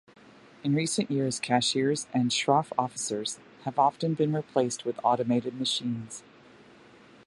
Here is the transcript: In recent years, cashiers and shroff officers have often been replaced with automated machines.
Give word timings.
In 0.63 0.73
recent 0.73 1.11
years, 1.11 1.39
cashiers 1.39 2.07
and 2.11 2.31
shroff 2.31 2.71
officers 2.75 3.37
have 3.65 3.77
often 3.77 4.15
been 4.15 4.33
replaced 4.33 4.83
with 4.83 4.99
automated 5.03 5.59
machines. 5.59 6.23